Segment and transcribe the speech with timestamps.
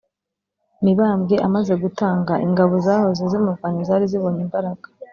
[0.83, 4.85] Mibambwe amaze gutanga, ingabo zahoze zimurwanya zari zibonye imbaraga.